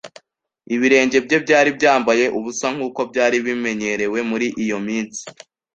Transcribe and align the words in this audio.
Ibirenge 0.75 1.17
bye 1.25 1.37
byari 1.45 1.69
byambaye 1.77 2.25
ubusa, 2.37 2.67
nk'uko 2.75 2.99
byari 3.11 3.37
bimenyerewe 3.45 4.19
muri 4.29 4.47
iyo 4.63 4.77
minsi. 4.87 5.23